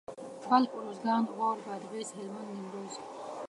بلخ 0.49 0.69
اروزګان 0.77 1.23
غور 1.35 1.57
بادغيس 1.65 2.09
هلمند 2.17 2.49
نيمروز 2.57 2.93